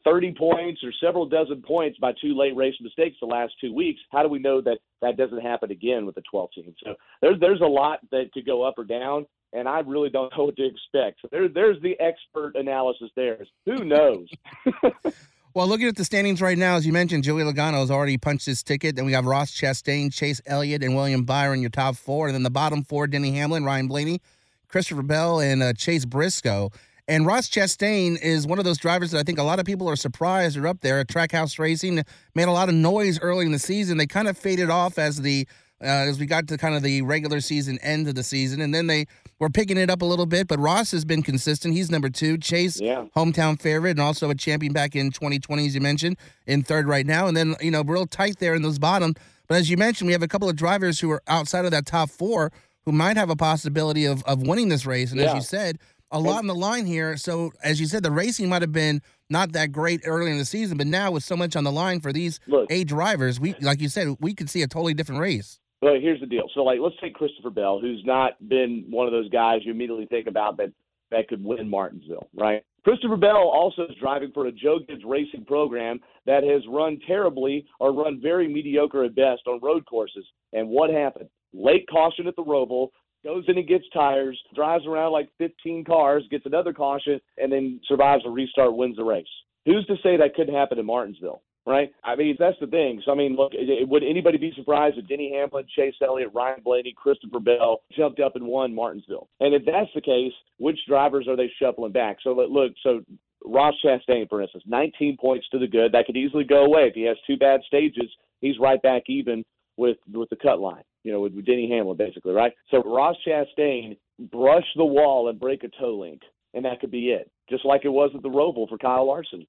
[0.05, 4.01] 30 points or several dozen points by two late race mistakes the last two weeks.
[4.13, 6.75] How do we know that that doesn't happen again with the 12 team?
[6.85, 10.33] So there's there's a lot that could go up or down, and I really don't
[10.37, 11.21] know what to expect.
[11.23, 13.45] So there, there's the expert analysis there.
[13.67, 14.29] Who knows?
[15.57, 18.45] Well, looking at the standings right now, as you mentioned, Joey Logano has already punched
[18.45, 18.95] his ticket.
[18.95, 22.27] Then we have Ross Chastain, Chase Elliott, and William Byron, your top four.
[22.27, 24.21] And then the bottom four, Denny Hamlin, Ryan Blaney,
[24.69, 26.73] Christopher Bell, and uh, Chase Briscoe.
[27.09, 29.88] And Ross Chastain is one of those drivers that I think a lot of people
[29.88, 32.05] are surprised are up there at Trackhouse Racing.
[32.35, 33.97] Made a lot of noise early in the season.
[33.97, 35.49] They kind of faded off as the
[35.83, 38.75] uh, as we got to kind of the regular season end of the season, and
[38.75, 39.07] then they
[39.39, 40.49] were picking it up a little bit.
[40.49, 41.75] But Ross has been consistent.
[41.75, 42.39] He's number two.
[42.39, 43.05] Chase, Yeah.
[43.17, 47.07] hometown favorite, and also a champion back in 2020, as you mentioned, in third right
[47.07, 47.27] now.
[47.27, 49.15] And then you know real tight there in those bottom.
[49.49, 51.87] But as you mentioned, we have a couple of drivers who are outside of that
[51.87, 52.51] top four
[52.85, 55.12] who might have a possibility of of winning this race.
[55.12, 55.79] And as you said,
[56.12, 57.17] a lot on the line here.
[57.17, 60.45] So as you said, the racing might have been not that great early in the
[60.45, 63.55] season, but now with so much on the line for these Look, eight drivers, we
[63.61, 65.59] like you said, we could see a totally different race.
[65.81, 66.49] But here's the deal.
[66.55, 70.07] So, like, let's take Christopher Bell, who's not been one of those guys you immediately
[70.07, 70.73] think about that
[71.11, 72.65] that could win Martinsville, right?
[72.83, 77.67] Christopher Bell also is driving for a Joe Gibbs racing program that has run terribly
[77.81, 80.25] or run very mediocre at best on road courses.
[80.53, 81.29] And what happened?
[81.53, 82.89] Late caution at the Roval,
[83.25, 87.81] goes in and gets tires, drives around like 15 cars, gets another caution, and then
[87.89, 89.27] survives a restart, wins the race.
[89.65, 91.43] Who's to say that couldn't happen in Martinsville?
[91.67, 91.91] Right?
[92.05, 93.03] I mean, that's the thing.
[93.05, 93.53] So, I mean, look,
[93.89, 98.37] would anybody be surprised if Denny Hamlin, Chase Elliott, Ryan Blaney, Christopher Bell jumped up
[98.37, 99.29] and won Martinsville?
[99.41, 102.19] And if that's the case, which drivers are they shuffling back?
[102.23, 103.03] So, look- look, so
[103.45, 105.93] Ross Chastain, for instance, 19 points to the good.
[105.93, 108.11] That could easily go away if he has two bad stages.
[108.41, 109.45] He's right back even
[109.77, 110.83] with with the cut line.
[111.05, 112.53] You know, with, with Denny Hamlin, basically, right?
[112.71, 113.97] So Ross Chastain
[114.33, 116.23] brush the wall and break a toe link,
[116.55, 117.31] and that could be it.
[117.49, 119.47] Just like it was at the Roval for Kyle Larson.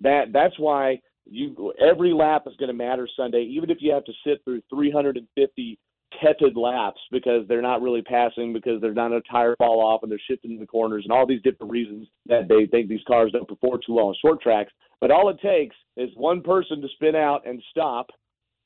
[0.00, 4.04] That that's why you every lap is going to matter Sunday, even if you have
[4.04, 5.78] to sit through 350
[6.22, 10.10] tepid laps because they're not really passing because there's not a tire fall off and
[10.10, 13.32] they're shifting in the corners and all these different reasons that they think these cars
[13.32, 14.72] don't perform too well on short tracks.
[15.00, 18.10] But all it takes is one person to spin out and stop.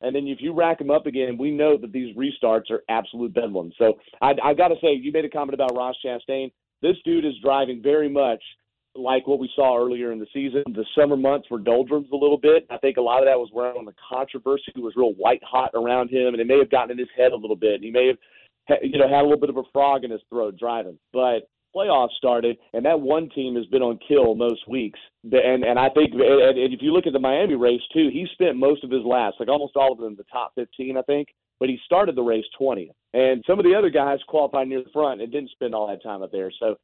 [0.00, 3.34] And then if you rack them up again, we know that these restarts are absolute
[3.34, 3.72] bedlam.
[3.78, 6.52] So I, I got to say, you made a comment about Ross Chastain.
[6.82, 8.42] This dude is driving very much
[8.98, 10.62] like what we saw earlier in the season.
[10.66, 12.66] The summer months were doldrums a little bit.
[12.70, 16.10] I think a lot of that was around the controversy was real white hot around
[16.10, 17.80] him, and it may have gotten in his head a little bit.
[17.80, 20.56] He may have, you know, had a little bit of a frog in his throat
[20.58, 20.98] driving.
[21.12, 24.98] But playoffs started, and that one team has been on kill most weeks.
[25.24, 28.56] And and I think, and, if you look at the Miami race too, he spent
[28.56, 31.28] most of his last, like almost all of them, the top 15, I think.
[31.60, 34.90] But he started the race 20th, and some of the other guys qualified near the
[34.90, 36.52] front and didn't spend all that time up there.
[36.60, 36.76] So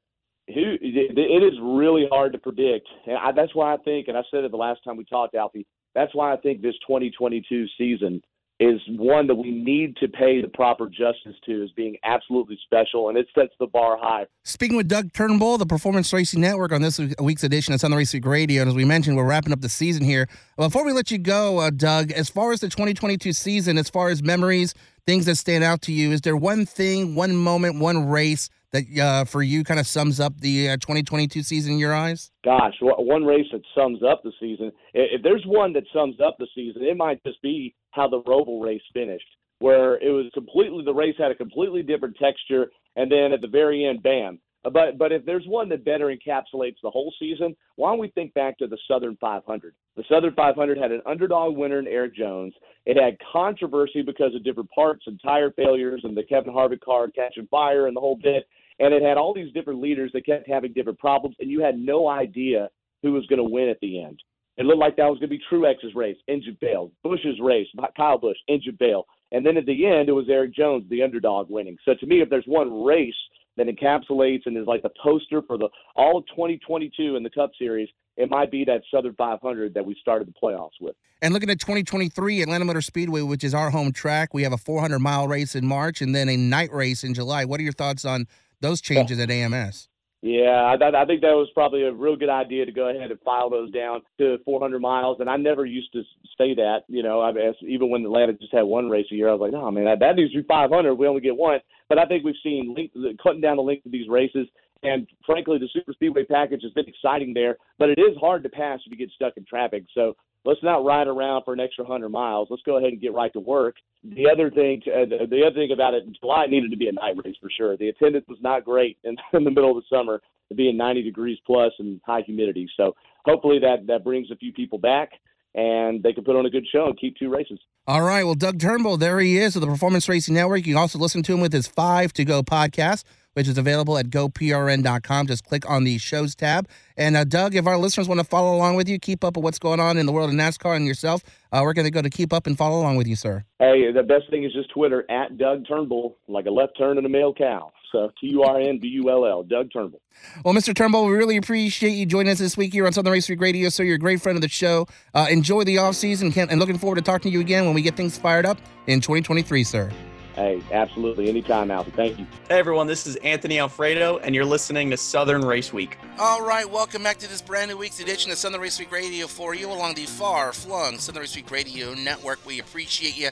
[0.49, 4.23] who it is really hard to predict, and I, that's why I think, and I
[4.31, 5.67] said it the last time we talked, Alfie.
[5.95, 8.21] That's why I think this 2022 season
[8.61, 13.09] is one that we need to pay the proper justice to as being absolutely special,
[13.09, 14.27] and it sets the bar high.
[14.45, 18.15] Speaking with Doug Turnbull, the Performance Racing Network, on this week's edition of Southern Race
[18.15, 20.29] Radio, and as we mentioned, we're wrapping up the season here.
[20.57, 24.09] Before we let you go, uh, Doug, as far as the 2022 season, as far
[24.11, 28.09] as memories, things that stand out to you, is there one thing, one moment, one
[28.09, 31.95] race that uh, for you kind of sums up the uh, 2022 season in your
[31.95, 32.33] eyes?
[32.45, 34.73] Gosh, one race that sums up the season.
[34.93, 38.63] If there's one that sums up the season, it might just be how the Roval
[38.63, 39.25] race finished,
[39.61, 43.49] where it was completely the race had a completely different texture, and then at the
[43.49, 44.41] very end, bam.
[44.65, 48.33] But but if there's one that better encapsulates the whole season, why don't we think
[48.33, 49.75] back to the Southern 500?
[49.97, 52.55] The Southern 500 had an underdog winner in Erik Jones.
[52.87, 57.09] It had controversy because of different parts and tire failures and the Kevin Harvick car
[57.09, 58.49] catching fire and the whole bit.
[58.81, 61.79] And it had all these different leaders that kept having different problems, and you had
[61.79, 62.69] no idea
[63.03, 64.21] who was going to win at the end.
[64.57, 66.93] It looked like that was going to be Truex's race, engine failed.
[67.03, 69.07] Busch's race, Kyle Busch, engine failed.
[69.33, 71.77] And then at the end, it was Erik Jones, the underdog, winning.
[71.85, 73.15] So to me, if there's one race
[73.57, 77.51] that encapsulates and is like the poster for the all of 2022 in the Cup
[77.59, 80.95] Series, it might be that Southern 500 that we started the playoffs with.
[81.21, 84.59] And looking at 2023, Atlanta Motor Speedway, which is our home track, we have a
[84.59, 87.45] 400 mile race in March and then a night race in July.
[87.45, 88.27] What are your thoughts on
[88.61, 89.89] those changes at AMS?
[90.27, 93.21] Yeah, I, I think that was probably a real good idea to go ahead and
[93.21, 95.19] file those down to 400 miles.
[95.21, 96.01] And I never used to
[96.39, 99.29] say that, you know, I mean, even when Atlanta just had one race a year,
[99.29, 100.95] I was like, no, man, that, that needs to be 500.
[100.95, 101.59] We only get one.
[101.91, 104.49] But I think we've seen length, cutting down the length of these races.
[104.83, 108.49] And frankly, the super speedway package has been exciting there, but it is hard to
[108.49, 109.85] pass if you get stuck in traffic.
[109.95, 112.49] So let's not ride around for an extra hundred miles.
[112.51, 113.77] Let's go ahead and get right to work.
[114.05, 117.17] The other thing, uh, the other thing about it, July needed to be a night
[117.25, 117.77] race for sure.
[117.77, 120.21] The attendance was not great in, in the middle of the summer,
[120.55, 122.69] being 90 degrees plus and high humidity.
[122.77, 122.95] So
[123.25, 125.13] hopefully that that brings a few people back.
[125.55, 127.61] And they can put on a good show and keep two races.
[127.87, 128.25] All right.
[128.25, 130.67] Well, Doug Turnbull, there he is of the Performance Racing Network.
[130.67, 133.99] You can also listen to him with his Five to Go podcast, which is available
[133.99, 135.27] at goprn.com.
[135.27, 136.67] Just click on the shows tab.
[136.97, 139.45] And uh, Doug, if our listeners want to follow along with you, keep up with
[139.45, 142.03] what's going on in the world of NASCAR and yourself, uh, we're going to go
[142.03, 143.45] to keep up and follow along with you, sir?
[143.59, 147.05] Hey, the best thing is just Twitter at Doug Turnbull, like a left turn in
[147.05, 147.71] a male cow.
[147.95, 150.01] So T U R N B U L L, Doug Turnbull.
[150.45, 150.75] Well, Mr.
[150.75, 153.69] Turnbull, we really appreciate you joining us this week here on Southern Race Week Radio.
[153.69, 154.89] So you're a great friend of the show.
[155.15, 157.83] Uh, enjoy the off season, and looking forward to talking to you again when we
[157.83, 159.93] get things fired up in 2023, sir.
[160.35, 161.29] Hey, absolutely.
[161.29, 161.93] Anytime, Alfie.
[161.93, 162.27] Thank you.
[162.49, 162.89] Hey, everyone.
[162.89, 165.97] This is Anthony Alfredo, and you're listening to Southern Race Week.
[166.19, 166.69] All right.
[166.69, 169.71] Welcome back to this brand new week's edition of Southern Race Week Radio for you
[169.71, 172.45] along the far flung Southern Race Week Radio network.
[172.45, 173.31] We appreciate you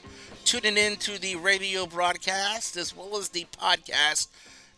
[0.53, 4.27] tuning in to the radio broadcast as well as the podcast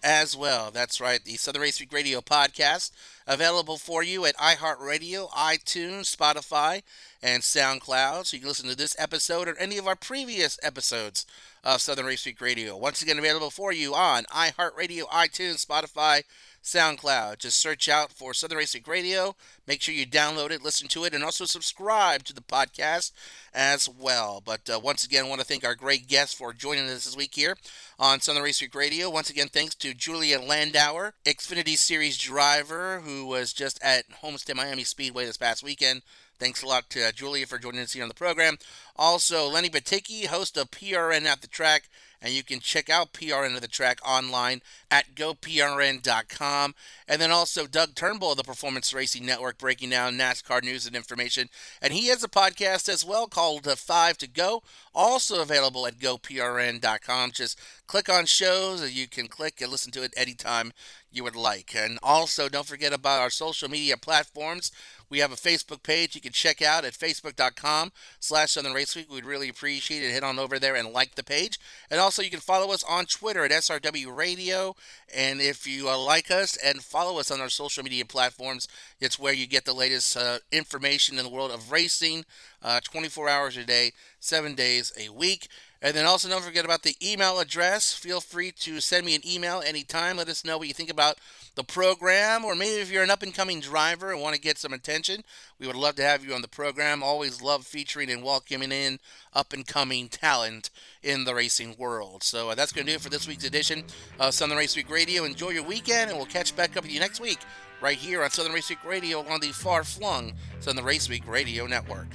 [0.01, 0.71] as well.
[0.71, 1.21] That's right.
[1.21, 2.91] The Southern Race Week Radio podcast
[3.28, 6.82] available for you at iHeartRadio, iTunes, Spotify,
[7.21, 8.26] and SoundCloud.
[8.26, 11.26] So you can listen to this episode or any of our previous episodes
[11.61, 12.78] of Southern Race Week Radio.
[12.78, 16.23] Once again, available for you on iHeartRadio, iTunes, Spotify,
[16.66, 17.38] SoundCloud.
[17.38, 19.36] Just search out for Southern Week Radio.
[19.68, 23.11] Make sure you download it, listen to it, and also subscribe to the podcast
[23.53, 24.41] as well.
[24.43, 27.16] But uh, once again, I want to thank our great guests for joining us this
[27.16, 27.55] week here
[27.99, 29.11] on Southern Week Radio.
[29.11, 34.84] Once again, thanks to Julia Landauer, Xfinity Series driver, who was just at Homestead Miami
[34.84, 36.01] Speedway this past weekend.
[36.39, 38.57] Thanks a lot to uh, Julia for joining us here on the program.
[38.95, 41.89] Also, Lenny Batycki, host of PRN at the Track
[42.26, 46.73] and you can check out PRN of the Track online at goprn.com.
[47.07, 50.95] And then also Doug Turnbull of the Performance Racing Network breaking down NASCAR news and
[50.95, 51.49] information.
[51.84, 54.63] And he has a podcast as well called uh, Five to Go,
[54.95, 57.32] also available at goprn.com.
[57.32, 60.71] Just click on shows, and you can click and listen to it anytime
[61.11, 61.73] you would like.
[61.75, 64.71] And also, don't forget about our social media platforms.
[65.09, 69.11] We have a Facebook page you can check out at facebook.com slash Southern Race Week.
[69.11, 70.11] We'd really appreciate it.
[70.11, 71.59] Head on over there and like the page.
[71.91, 74.75] And also, you can follow us on Twitter at SRW Radio.
[75.15, 78.67] And if you uh, like us and follow us on our social media platforms,
[78.99, 82.25] it's where you get the latest uh, information in the world of racing
[82.61, 85.47] uh, 24 hours a day, seven days a week.
[85.82, 87.93] And then also don't forget about the email address.
[87.93, 90.17] Feel free to send me an email anytime.
[90.17, 91.17] Let us know what you think about
[91.55, 94.57] the program, or maybe if you're an up and coming driver and want to get
[94.57, 95.23] some attention,
[95.59, 97.01] we would love to have you on the program.
[97.01, 98.99] Always love featuring and welcoming in
[99.34, 100.69] up and coming talent
[101.01, 102.23] in the racing world.
[102.23, 103.86] So uh, that's going to do it for this week's edition
[104.19, 105.23] of Southern Race Week Radio.
[105.23, 107.39] Enjoy your weekend, and we'll catch back up with you next week
[107.82, 111.67] right here on Southern Race Week Radio on the far flung Southern Race Week Radio
[111.67, 112.07] Network.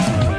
[0.00, 0.33] Thank you.